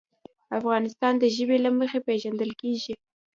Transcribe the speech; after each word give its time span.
افغانستان 0.59 1.13
د 1.19 1.23
ژبې 1.35 1.57
له 1.65 1.69
مخې 1.79 1.99
پېژندل 2.07 2.51
کېږي. 2.61 2.93